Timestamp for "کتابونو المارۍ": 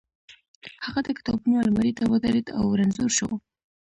1.17-1.93